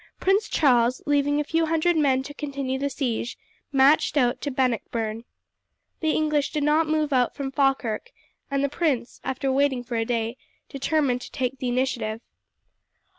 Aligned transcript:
Prince 0.19 0.49
Charles, 0.49 1.03
leaving 1.05 1.39
a 1.39 1.43
few 1.43 1.67
hundred 1.67 1.95
men 1.95 2.23
to 2.23 2.33
continue 2.33 2.79
the 2.79 2.89
siege, 2.89 3.37
matched 3.71 4.17
out 4.17 4.41
to 4.41 4.49
Bannockburn. 4.49 5.25
The 5.99 6.09
English 6.13 6.51
did 6.51 6.63
not 6.63 6.87
move 6.87 7.13
out 7.13 7.35
from 7.35 7.51
Falkirk, 7.51 8.11
and 8.49 8.63
the 8.63 8.67
prince, 8.67 9.21
after 9.23 9.51
waiting 9.51 9.83
for 9.83 9.97
a 9.97 10.03
day, 10.03 10.37
determined 10.69 11.21
to 11.21 11.31
take 11.31 11.59
the 11.59 11.69
initiative. 11.69 12.19